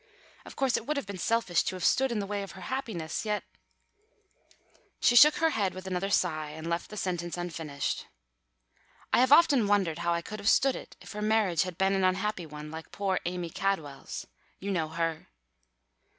Of 0.45 0.55
course 0.55 0.77
it 0.77 0.87
would 0.87 0.97
have 0.97 1.05
been 1.05 1.19
selfish 1.19 1.61
to 1.65 1.75
have 1.75 1.85
stood 1.85 2.11
in 2.11 2.17
the 2.17 2.25
way 2.25 2.41
of 2.41 2.53
her 2.53 2.61
happiness, 2.61 3.23
yet" 3.23 3.43
She 5.03 5.15
shook 5.15 5.35
her 5.35 5.51
head 5.51 5.75
with 5.75 5.85
another 5.85 6.09
sigh, 6.09 6.49
and 6.49 6.67
left 6.67 6.89
the 6.89 6.97
sentence 6.97 7.37
unfinished. 7.37 8.07
"I 9.13 9.19
have 9.19 9.31
often 9.31 9.67
wondered 9.67 9.99
how 9.99 10.11
I 10.15 10.23
could 10.23 10.39
have 10.39 10.49
stood 10.49 10.75
it 10.75 10.95
if 11.01 11.11
her 11.11 11.21
marriage 11.21 11.61
had 11.61 11.77
been 11.77 11.93
an 11.93 12.03
unhappy 12.03 12.47
one, 12.47 12.71
like 12.71 12.91
poor 12.91 13.19
Amy 13.27 13.51
Cadwell's. 13.51 14.25
You 14.59 14.71
know 14.71 14.87
her." 14.87 15.27